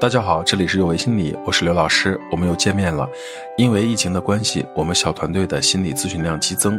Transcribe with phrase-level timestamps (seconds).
[0.00, 3.04] 大家好，这里是有为心理，我是刘老师，我们又见面了。
[3.56, 6.78] 因为疫情的关系，我们小团队的心理咨询量激增，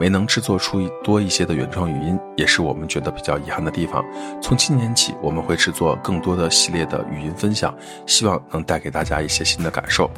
[0.00, 4.04] 没能制作出多一些的原创语音，也是我们觉得比较遗憾的地方。
[4.42, 7.72] 从今年起，我们会制作更多的系列的语音分享，
[8.04, 10.10] 希望能带给大家一些新的感受。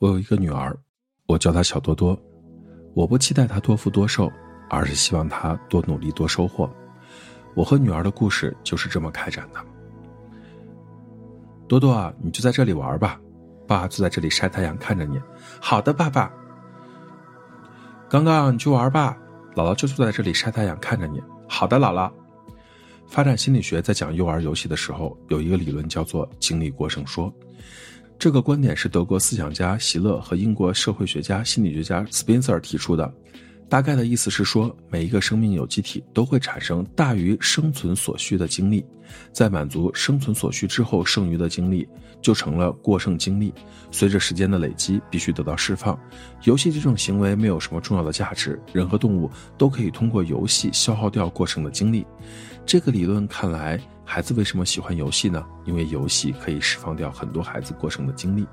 [0.00, 0.76] 我有一个女儿，
[1.28, 2.18] 我叫她小多多。
[2.94, 4.28] 我不期待她多富多寿，
[4.68, 6.68] 而是希望她多努力多收获。
[7.54, 9.60] 我和女儿的故事就是这么开展的。
[11.68, 13.18] 多多啊，你就在这里玩吧，
[13.66, 15.20] 爸就在这里晒太阳看着你。
[15.60, 16.30] 好的，爸爸。
[18.08, 19.16] 刚刚你去玩吧，
[19.54, 21.22] 姥姥就坐在这里晒太阳看着你。
[21.48, 22.12] 好的，姥姥。
[23.06, 27.32] 发展心理学在讲幼儿游戏的时候，有一个理论叫做经历过剩说。
[28.18, 33.12] 这个观点是德国思想家席勒和英国社会学家、心理学家斯宾塞尔提出的。
[33.72, 38.84] 大概的意思是说，每一个生命有机体都会产生大于生存所需的精力，
[39.32, 41.88] 在满足生存所需之后，剩余的精力
[42.20, 43.50] 就成了过剩精力，
[43.90, 45.98] 随着时间的累积，必须得到释放。
[46.42, 52.04] 游戏这种行为没有什么重要的价值，人和动物都可以通过游戏消耗掉过剩的精力。
[52.66, 55.42] 这个理论看来，孩子为什么喜欢游戏呢？
[55.64, 58.46] 因为游戏可以释放掉很多孩子过剩的精力。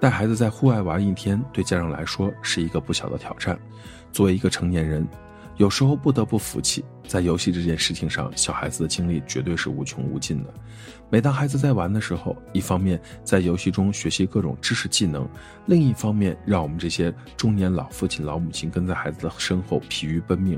[0.00, 3.58] 带孩子在户外玩一天，对家长来说是一个不小的挑战。
[4.10, 5.06] 作为一个成年人，
[5.56, 10.54] 有时候不得不服气，在游戏这件事情上，小孩子的精力绝对是无穷无尽的。
[11.08, 15.28] 每当孩子在玩的时候，一方面在游戏中学习各种知识技能，
[15.66, 20.56] 另一方面让我们这些中年老父亲、老母亲跟在孩子的身后疲于奔命。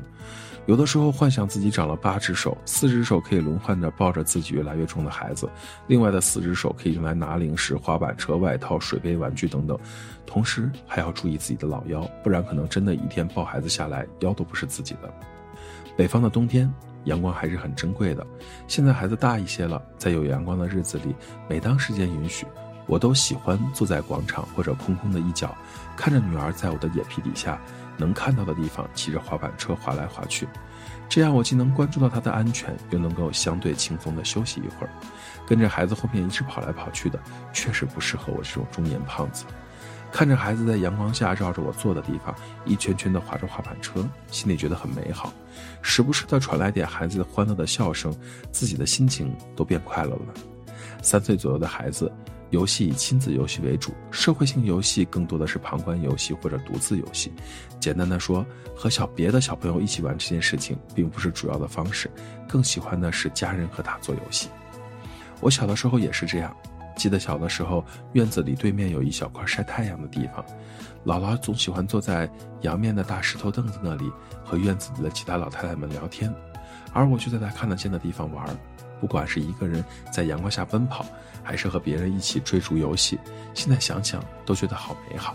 [0.67, 5.49] 有的时候幻想自己长了八只手，四只手可以轮换着抱着自己越来越重的孩子，
[5.87, 9.79] 另外的四只手可以用来拿零食、滑板车、外套、水杯、玩具等等，
[10.27, 15.11] 同时还要注意自己的老腰，不然可能真的一天抱孩子下来腰都不是自己的。
[15.97, 16.73] 北方的冬天
[17.05, 18.27] 阳光还是很珍贵的，
[18.67, 21.15] 现在孩子大一些了，在有阳光的日子里，
[21.49, 22.47] 每当时间允许，
[22.87, 25.55] 我都喜欢坐在广场或者空空的一角，
[25.97, 27.61] 看着女儿在我的眼皮底下。
[27.99, 30.49] 能看到的地方，骑着滑板车滑来滑去，
[31.11, 34.91] 这样我既能关注到她的安全，又能够相对轻松的休息一会儿。
[35.47, 37.21] 跟着孩子后面一直跑来跑去的，
[37.53, 39.45] 确实不适合我这种中年胖子。
[40.13, 42.35] 看着孩子在阳光下绕着我坐的地方，
[42.67, 45.33] 一圈圈的滑着滑板车，心里觉得很美好。
[45.81, 48.15] 时不时的传来点孩子欢乐的笑声，
[48.53, 50.35] 自己的心情都变快乐了。
[51.03, 52.13] 三岁左右的孩子。
[52.51, 57.33] 游戏以亲子游戏为主，社会性游戏更多的是旁观游戏或者独自游戏。
[57.81, 58.45] 简单的说，
[58.77, 62.11] 和小别的小朋友一起玩这件事情，并不是主要的方式，
[62.47, 64.51] 更喜欢的是家人和他做游戏。
[65.41, 66.55] 我小的时候也是这样，
[66.97, 70.45] 记得小的时候，院子里对面有一小块晒太阳的地方，
[71.05, 72.31] 姥姥总喜欢坐在
[72.61, 74.11] 阳面的大石头凳子那里，
[74.45, 76.33] 和院子里的其他老太太们聊天，
[76.93, 78.47] 而我就在她看得见的地方玩。
[79.01, 81.05] 不管是一个人在阳光下奔跑，
[81.43, 83.19] 还是和别人一起追逐游戏，
[83.53, 85.35] 现在想想都觉得好美好。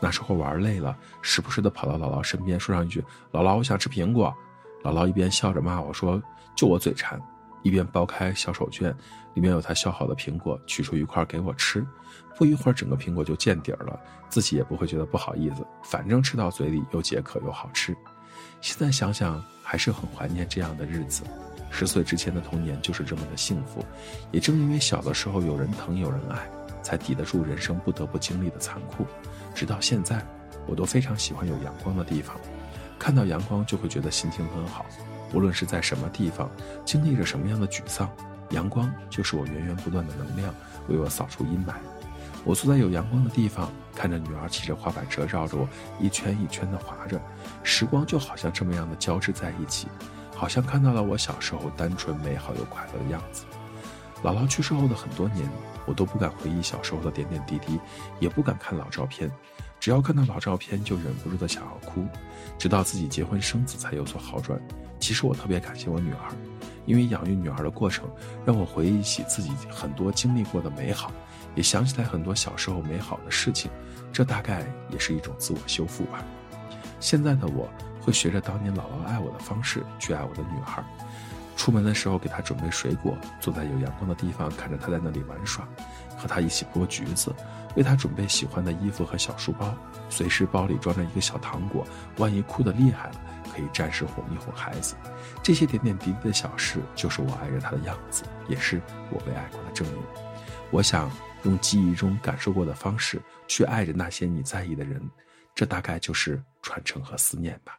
[0.00, 3.00] 那时候玩累了，时不时的跑到姥姥身边，说上一句
[3.32, 4.34] ：“姥姥，我想吃苹果。”
[4.82, 6.20] 姥姥一边笑着骂我说
[6.56, 7.20] ：“就我嘴馋。”
[7.66, 8.94] 一边剥开小手绢，
[9.34, 11.84] 里面有她削好的苹果，取出一块给我吃。
[12.36, 17.96] 不一会儿，整个苹果就见底儿了，自己也不会觉得不好意思，反正吃到嘴里又解渴又好吃。
[18.60, 21.24] 现在想想，还是很怀念这样的日子。
[21.68, 23.84] 十岁之前的童年就是这么的幸福，
[24.30, 26.48] 也正因为小的时候有人疼有人爱，
[26.82, 29.04] 才抵得住人生不得不经历的残酷。
[29.54, 30.24] 直到现在，
[30.66, 32.36] 我都非常喜欢有阳光的地方，
[32.96, 34.86] 看到阳光就会觉得心情很好。
[35.32, 36.50] 无论是在什么地方，
[36.84, 38.10] 经历着什么样的沮丧，
[38.50, 40.54] 阳光就是我源源不断的能量，
[40.88, 41.74] 为我扫除阴霾。
[42.44, 47.20] 我坐在有阳光的地方，看着女儿骑着滑板车绕着我一圈一圈的滑着，
[47.64, 49.88] 时光就好像这么样的交织在一起。
[50.32, 53.44] 好像看到了我小时候单纯、美好又快乐的样子。
[54.22, 55.48] 姥姥去世后的很多年，
[55.86, 57.80] 我都不敢回忆小时候的点点滴滴，
[58.20, 59.30] 也不敢看老照片。
[59.80, 62.06] 只要看到老照片，就忍不住的想要哭。
[62.58, 64.60] 直到自己结婚生子，才有所好转。
[64.98, 66.32] 其实我特别感谢我女儿，
[66.84, 68.08] 因为养育女儿的过程，
[68.44, 71.12] 让我回忆起自己很多经历过的美好，
[71.54, 73.70] 也想起来很多小时候美好的事情。
[74.12, 76.24] 这大概也是一种自我修复吧。
[77.00, 77.68] 现在的我。
[78.00, 80.80] 会学着当年姥姥爱我的方式去爱我的女孩，
[81.56, 85.66] 出门的时候给她准备水果，坐在有阳光的地方看着她在那里玩耍，
[86.16, 87.34] 和她一起剥橘子，
[87.74, 89.74] 为她准备喜欢的衣服和小书包，
[90.08, 91.84] 随时包里装着一个小糖果，
[92.18, 93.16] 万一哭得厉害了，
[93.56, 94.94] 可以暂时哄一哄孩子。
[95.42, 100.02] 这些点点滴滴的小事，就是我爱着他的样子，也是我被爱过的证明。
[100.70, 101.10] 我想
[101.44, 105.00] 用记忆中感受过的方式去爱着那些你在意的人，
[105.54, 107.78] 这大概就是传承和思念吧。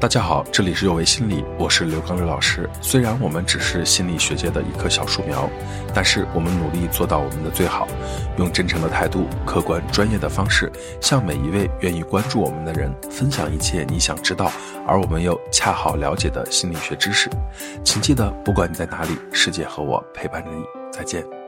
[0.00, 2.66] 大家好，这里是有为心理，我是刘刚刘老师。
[2.80, 5.46] 虽然我们只是心理学界的一棵小树苗，
[5.94, 7.86] 但是我们努力做到我们的最好，
[8.38, 14.50] 用真诚的态度、客观专业的方式，向每一位愿意关注我们的人分享一切你想知道
[14.86, 17.28] 而我们又恰好了解的心理学知识。
[17.84, 20.64] 请记得，不管你在哪里，世界和我陪伴着你。
[20.90, 21.39] 再见。